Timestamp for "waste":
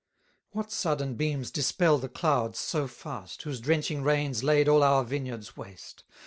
5.55-6.05